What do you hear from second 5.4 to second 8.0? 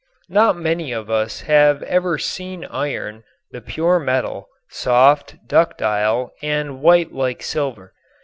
ductile and white like silver.